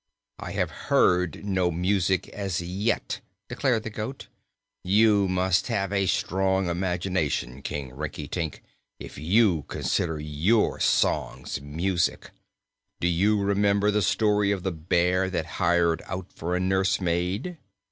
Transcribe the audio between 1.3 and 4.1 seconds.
no music, as yet," declared the